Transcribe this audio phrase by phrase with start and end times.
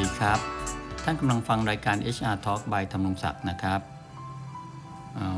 [0.00, 0.38] ดีครับ
[1.04, 3.80] ท่านกำลังฟังรายการ HR Talk by ธรรมรงศักดิ์นะครับ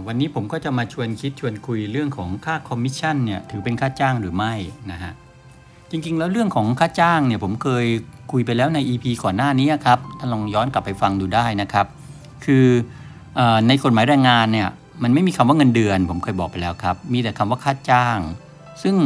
[0.06, 4.52] วันนี้ผมก็จะมาชวนคิดชวนคุยเรื่องของค่าคอมมิชชั่นเนี่ยถือเป็นค่าจ้างหรือไม่
[4.92, 5.12] นะฮะ
[5.90, 7.86] จริงๆ แล้วเรื่องของค่าจ้างเนี่ยผมเคย
[8.32, 11.86] คุยไปแล้วใน EP ก่อนหน้านี้ครับ ท่านลองย้อนกลับไปฟังดูได้นะครับ
[12.44, 12.66] คือ
[13.38, 14.68] ออในกฎหมายแรงงานเนี่ย
[15.02, 18.18] มันไม่มีคำว่าเงินเดือน ผมเคยบอกไปแล้วครับ มีแต่คำว่าค่าจ้าง
[18.82, 18.96] ซึ่ง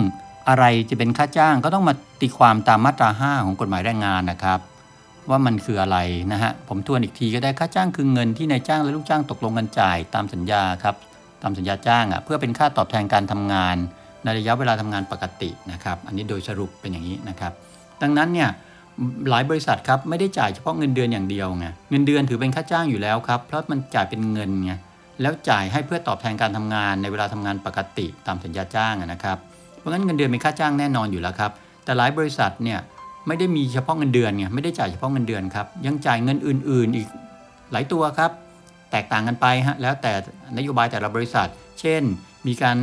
[0.49, 4.61] อะไรจะเป็นค่าจ้างก็ต้องมาตีความตามมาตรา 5 ของกฎหมายแรงงานนะครับ
[5.31, 5.99] ว่ามันคืออะไร
[6.33, 10.97] นะฮะ ผมทวนอีกทีก็ได้ค่าจ้างคือเงินที่นายจ้างและลูกจ้างตกลงกันจ่ายตามสัญญาครับ
[11.43, 13.77] ตามสัญญาจ้างอะเพื่อเป็นค่าตอบแทนการทำงาน
[14.25, 17.53] ในระยะเวลาทำงานปกตินะครับ อันนี้โดยสรุปเป็นอย่างนี้นะครับ
[18.03, 18.49] ดังนั้นเนี่ย
[19.31, 24.73] หลายบริษัทครับไม่ได้จ่ายเฉพาะเงินเดือนอย่างเดียวไงเงินเดือนถือเป็นค่าจ้างอยู่แล้วครับเพราะมันจ่ายเป็นเงินไง
[25.23, 29.39] แล้วจ่ายให้เพื่อตอบแทนการทำงานในเวลาทำงานปกติตามสัญญาจ้างะนะครับ
[29.79, 31.53] เพราะงั้นเงินเดือนเป็นค่าจ้างแน่นอนอยู่แล้วครับ
[31.85, 32.79] แต่หลายบริษัทเนี่ย
[33.27, 37.09] ไม่ได้มีเฉพาะเงินเดือนไงไม่ได้จ่ายเฉพาะเงินเดือนครับ ยังจ่ายเงินอื่น ๆ อีก
[37.73, 38.31] หลายตัวครับ
[38.91, 40.13] แตกต่างกันไปฮะแล้วแต่
[40.57, 41.49] นโยบายแต่ละบริษัท
[41.81, 42.03] เช่น
[42.47, 42.77] มีการ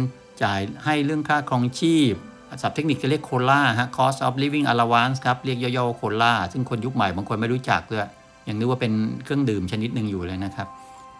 [0.44, 2.13] จ่ายให้เรื่องค่าครองชีพ
[2.61, 8.08] ศัพท์เทคนิคจะเรียกโคล่าฮะ cost of living allowance ครับ เรียกย่อๆโคล่าซึ่งคนยุคใหม่บางคนไม่รู้จักด้วย
[8.47, 10.67] ยังนึกว่าเป็นเครื่องดื่มชนิดหนึ่งอยู่เลยนะครับ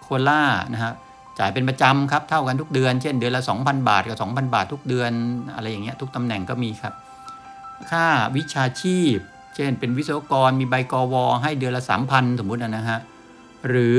[0.02, 0.42] โคล่า
[0.74, 0.94] นะฮะ
[1.40, 5.12] จ่ายเป็นประจำครับ เท่ากันทุกเดือน เช่นเดือนละ 2,000 บาทกับ 2,000 บาททุกเดือน
[5.56, 6.94] อะไรอย่างเงี้ยทุกตำแหน่งก็มีครับ
[7.92, 9.18] ค่าวิชาชีพ
[9.56, 13.00] เช่น เป็นวิศวกรมีใบกวให้เดือนละ 3,000 สมมุตินะฮะ
[13.68, 13.98] หรือ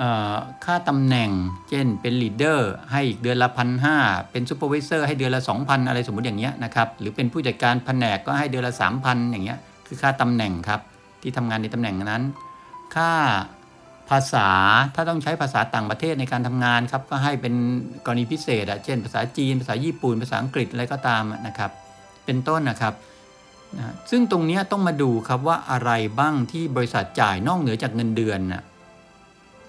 [0.00, 0.02] อ
[0.64, 1.30] ค่าตำแหน่ง
[1.70, 3.96] เช่น เป็น leader ให้อีกเดือนละพันห้า
[4.30, 10.80] เป็น supervisor ให้เดือนละ 2,000 อะไรสมมุติอย่างเงี้ยนะครับ หรือเป็นผู้จัดการแผนกก็ให้เดือนละ 3,000 อย่างเงี้ย คือค่าตำแหน่งครับ
[11.22, 12.22] ที่ทำงานในตำแหน่งนั้น
[12.94, 13.12] ค่า
[14.10, 14.48] ภาษา
[14.94, 17.54] ถ้าต้องใช้ภาษาต่างประเทศในการทำงานครับ ก็ให้เป็น
[18.04, 21.70] กรณีพิเศษอะเช่น ภาษาจีน ภาษาญี่ปุ่น ภาษาอังกฤษ อะไรก็ตามนะครับ
[22.24, 22.94] เป็นต้นนะครับ
[23.78, 28.62] นะซึ่งตรงนี้ต้องมาดูครับว่าอะไรบ้างที่บริษัทจ่ายนอกเหนือจากเงินเดือนนะ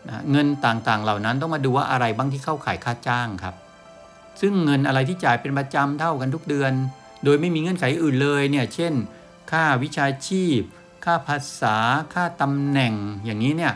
[0.10, 3.56] นะเงินต่างๆ เหล่านั้นต้องมาดูว่าอะไรบ้างที่เข้าข่ายค่าจ้างครับ
[4.42, 6.74] ซึ่งเงินอะไรที่จ่ายเป็นประจำเท่ากันทุกเดือน
[7.24, 8.94] โดยไม่มีเงื่อนไขอื่นเลยเนี่ยเช่น
[9.52, 10.60] ค่าวิชาชีพ
[11.06, 11.78] ค่าภาษา
[12.14, 12.94] ค่าตำแหน่ง
[13.26, 13.74] อย่างนี้เนี่ย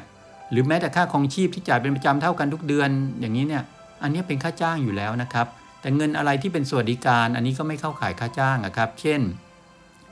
[0.51, 3.63] หรือแม้แต่ค่าครองชีพที่จ่ายเป็นประจำเท่ากันทุกเดือน อย่างนี้เนี่ย
[4.03, 5.47] อันนี้เป็นค่าจ้างอยู่แล้วนะครับ
[5.81, 9.21] แต่เงินอะไรที่เป็นสวัสดิการอันนี้ก็ไม่เข้าข่ายค่าจ้างอะครับ เช่น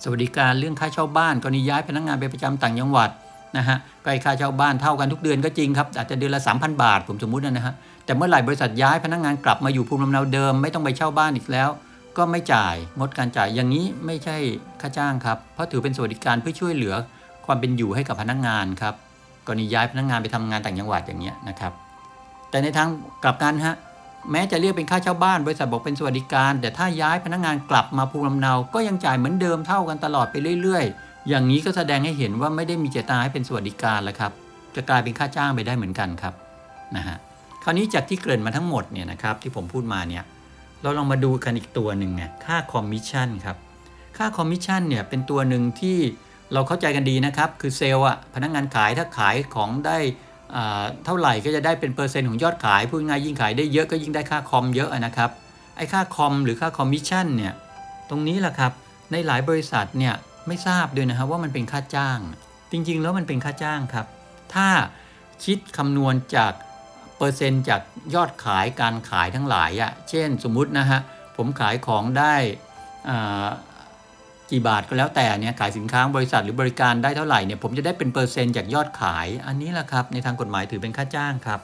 [0.04, 3.10] สวัสดิการเรื่องค่าเช่าบ้านกรณีย้ายพนักงานไปประจำต่างจังหวัด
[3.58, 7.74] นะฮะก็ค่าเช่าบ้านเท่ากันทุกเดือนก็จริงครับอาจจะเดือนละ 3,000 บาท ผมสมมุตินะฮะ
[8.06, 11.70] แต่เมื่อไหร่บริษัทย้ายพนักงานกลับมาอยู่ภูมิลำเนาเดิมไม่ต้องไปเช่าบ้านอีกแล้ว
[12.18, 14.38] ก็ไม่จ่ายงดการจ่ายอย่างนี้ไม่ใช่
[14.82, 16.94] ค่าจ้างครับเพราะถือเป็นสวัสดิการเพื่อช่วยเหลือ
[17.46, 18.94] ความเป็นอยู่ให้กับพนักงานครับ
[19.48, 21.74] กรณีย้ายพนักงานไปทำงานต่างจังหวัดอย่างเงี้ยนะครับ
[22.50, 22.88] แต่ในทาง
[23.24, 23.76] กลับกันฮะ
[24.32, 34.32] แม้จะเรียกเป็นค่าเช่าบ้านบริษัทบอกเป็นสวัสดิการ แต่ถ้าย้ายพนักงานกลับมาภูมิลำเนา ก็ยังจ่ายเหมือนเดิมเท่ากันตลอดไปเรื่อย ๆ อย่างนี้ก็แสดงให้เห็นว่าไม่ได้มีเจตนาให้เป็นสวัสดิการแล้วครับ
[34.76, 36.34] จะกลายเป็นค่าจ้างไปได้เหมือนกันครับ
[36.96, 37.18] นะฮะ
[37.64, 40.24] คราวนี้จากที่เกริ่นมาทั้งหมดเนี่ยนะครับที่ผมพูดมาเนี่ย
[40.82, 43.58] เราลองมาดูกันอีกตัวหนึ่งไงค่าคอมมิชชั่นครับ
[44.18, 45.98] ค่าคอมมิชชั่นเนี่ยเป็นตัวหนึ่งที่
[46.54, 49.98] เราเข้าใจกันดีนะครับ คือเซลล์อะพนักงานขายถ้าขายของได้
[51.06, 55.30] เท่าไหร่ก็จะได้เป็นเปอร์เซ็นต์ของยอดขายพูดง่ายยิ่งขายได้เยอะก็ยิ่งได้ค่าคอมเยอะนะครับ
[55.78, 57.54] ไอ้ค่าคอมหรือค่าคอมมิชชั่นเนี่ย
[58.10, 58.72] ตรงนี้แหละครับ
[59.12, 60.14] ในหลายบริษัทเนี่ย
[60.48, 62.20] ไม่ทราบด้วยนะครับว่ามันเป็นค่าจ้าง
[62.72, 64.06] จริงๆ แล้วมันเป็นค่าจ้างครับ
[64.54, 64.68] ถ้า
[65.46, 66.54] คิดคำนวณจาก
[67.18, 67.82] เปอร์เซ็นต์จาก
[68.16, 71.00] ยอดขายการขายทั้งหลายอะเช่นสมมุตินะฮะ
[71.38, 72.36] ผมขายของได้
[74.52, 81.60] กี่บาทก็แล้วแต่เนี่ยขายสินค้าบริษัทหรือบริการได้เท่าไหร่เนี่ยผมจะได้เป็นเปอร์เซ็นต์จากยอดขาย อันนี้แหละครับในทางกฎหมายถือเป็นค่าจ้างครับ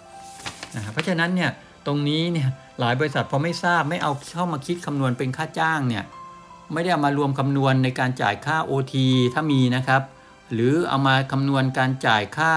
[0.76, 1.50] นะเพราะฉะนั้นเนี่ย
[1.86, 2.50] ตรงนี้เนี่ย
[2.80, 6.04] หลายบริษัทพอไม่ทราบไม่เอาเข้ามาคิดคำนวณเป็นค่าจ้างเนี่ย
[6.74, 8.96] ไม่ได้เอามารวมคำนวณในการจ่ายค่า OT
[9.34, 10.02] ถ้ามีนะครับ
[10.54, 12.54] หรือเอามาคำนวณการจ่ายค่า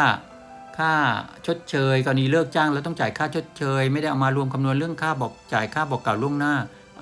[0.78, 0.92] ค่า
[1.46, 6.54] ชดเชยกรณีเลิกจ้างแล้วต้องจ่ายค่าชดเชย ไม่ได้เอามารวมคำนวณเรื่องค่าบอกจ่ายค่าบอกกล่าวล่วงหน้า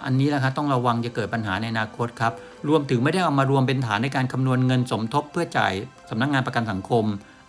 [0.04, 2.32] อันนี้แหละครับต้องระวังจะเกิดปัญหาในอนาคตครับ
[2.68, 5.72] รวมถึงไม่ได้เอามารวมเป็นฐานในการคำนวณเงินสมทบเพื่อจ่าย
[6.10, 7.04] สำนักงงานประกันสังคม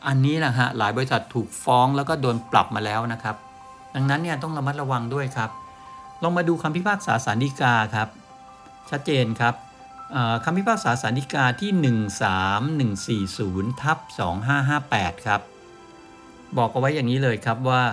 [0.08, 3.36] อันนี้แหละฮะหลายบริษัทถูกฟ้องแล้วก็โดนปรับมาแล้วนะครับ
[3.96, 5.50] ดังนั้นเนี่ยต้องระมัดระวังด้วยครับ
[6.24, 8.08] ลองมาดูคำพิพากษาสารดีกาครับ
[8.90, 9.54] ชัดเจนครับ
[10.44, 11.72] คำพิพากษาสารดีกาที่
[13.70, 13.98] 13140ทับ
[14.62, 15.42] 2558 ครับ
[16.58, 17.84] บอกเอาไว้อย่างนี้เลยครับว่า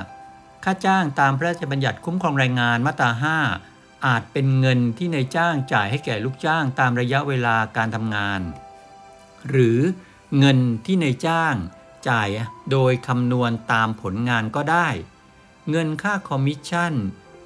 [0.64, 3.10] ค่าจ้างตามพระราชบัญญัติคุ้มครองแรงงานมาตรา
[3.44, 3.69] 5
[4.06, 8.40] อาจเป็นเงินที่ในจ้างจ่ายให้แก่ลูกจ้างตามระยะเวลาการทำงาน
[9.48, 9.78] หรือ
[10.38, 11.54] เงินที่ในจ้าง
[12.08, 12.28] จ่าย
[12.70, 14.88] โดยคำนวณตามผลงานก็ได้
[15.70, 16.94] เงินค่าคอมมิชชั่น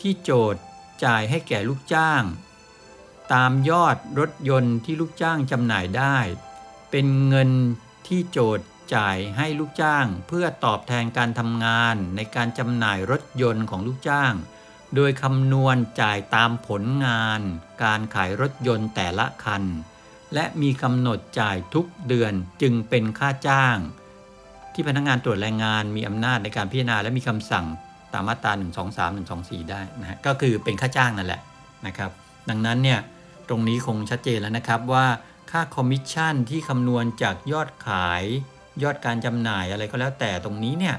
[0.01, 0.61] ที่โจทก์
[1.05, 2.23] จ่ายให้แก่ลูกจ้าง
[3.33, 6.19] ตามยอดรถยนต์ที่ลูกจ้างจำหน่ายได้
[6.91, 7.51] เป็นเงิน
[8.07, 14.33] ที่โจทก์จ่ายให้ลูกจ้าง เพื่อตอบแทนการทำงานในการจำหน่ายรถยนต์ของลูกจ้าง
[14.95, 17.41] โดยคำนวณจ่ายตามผลงาน
[17.85, 19.63] การขายรถยนต์แต่ละคัน
[20.35, 22.33] และมีกำหนดจ่ายทุกเดือน
[22.63, 23.77] จึงเป็นค่าจ้าง
[24.75, 27.67] ที่พนักงานตรวจแรงงานมีอำนาจในการพิจารณาและมีคำสั่ง
[28.13, 28.53] ตามมาตรา
[28.93, 31.41] 123 124 ได้นะฮะก็คือเป็นค่าจ้างนั่นแหละ
[31.87, 32.11] นะครับ
[32.49, 33.01] ดังนั้นเนี่ย
[33.49, 35.07] ตรงนี้คงชัดเจนแล้วนะครับว่า
[35.51, 38.25] ค่าคอมมิชชั่นที่คำนวณจากยอดขาย
[38.83, 40.97] ยอดการจำหน่ายอะไรก็แล้วแต่ตรงนี้เนี่ย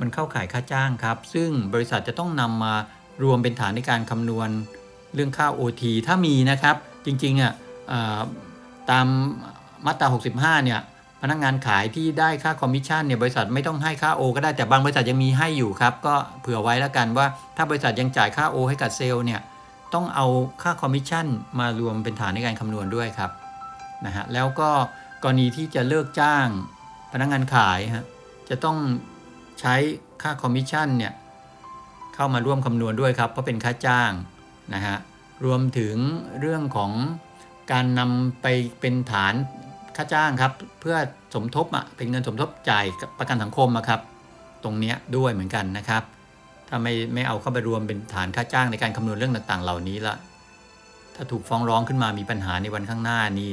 [0.00, 2.74] มันเข้าข่ายค่าจ้างครับ ซึ่งบริษัทจะต้องนำมา
[3.22, 4.48] รวมเป็นฐานในการคำนวณ
[5.14, 6.76] เรื่องค่า OT ถ้ามีนะครับ
[7.06, 7.52] จริงๆอะ
[8.90, 9.06] ตาม
[9.86, 10.80] มาตรา 65 เนี่ย
[11.22, 17.26] พนักงานขายที่ได้ค่าคอมมิชชั่นเนี่ย บริษัทไม่ต้องให้ค่า O ก็ได้ แต่บางบริษัทยังมีให้อยู่ครับ ก็เผื่อไว้แล้วกันว่า
[17.56, 19.40] ถ้าบริษัทยังจ่ายค่า O ให้กับเซลล์เนี่ย
[19.94, 20.26] ต้องเอา
[20.62, 21.26] ค่าคอมมิชชั่น
[21.58, 23.30] มารวมเป็นฐานในการคำนวณด้วยครับ
[24.06, 24.70] นะฮะ แล้วก็
[25.22, 26.46] กรณีที่จะเลิกจ้าง
[27.12, 28.06] พนักงานขายฮะ
[28.48, 28.76] จะต้อง
[29.60, 29.74] ใช้
[30.22, 31.12] ค่าคอมมิชชั่นเนี่ย
[32.14, 34.10] เข้ามารวมคำนวณด้วยครับ เพราะเป็นค่าจ้าง
[34.74, 34.96] นะฮะ
[35.44, 35.96] รวมถึง
[36.40, 36.90] เรื่องของ
[37.72, 38.46] การนำไป
[38.80, 39.34] เป็นฐาน
[39.96, 40.96] ค่าจ้างครับ เพื่อ
[41.34, 42.84] สมทบอะเป็นเงินสมทบจ่าย
[43.18, 44.00] ประกันสังคมอะครับ
[44.64, 46.02] ตรงเนี้ยด้วยเหมือนกันนะครับ
[46.68, 50.14] ถ้าไม่ไม่เอาเข้าไปรวมเป็นฐานค่าจ้างในการคำนวณเรื่องต่างๆ เหล่านี้ละ
[51.14, 53.52] ถ้าถูกฟ้องร้องขึ้นมามีปัญหาในวันข้างหน้านี้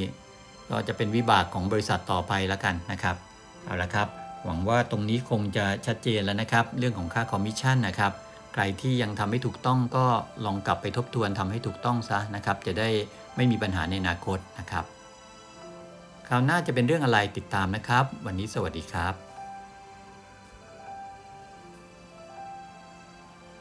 [0.70, 3.16] ก็จะเป็นวิบากของบริษัทต่อไปแล้วกันนะครับ
[3.64, 4.08] เอาละครับ
[4.44, 8.12] หวังว่าตรงนี้คงจะชัดเจนแล้วนะครับ เรื่องของค่าคอมมิชชั่นนะครับ
[8.54, 10.06] ใครที่ยังทำไม่ถูกต้องก็
[10.44, 12.88] ลองกลับไปทบทวนทำให้ถูกต้องซะนะครับ จะได้
[13.36, 14.84] ไม่มีปัญหาในอนาคตนะครับ
[16.28, 19.31] คราวหน้าจะเป็นเรื่องอะไรติดตามนะครับ วันนี้สวัสดีครับ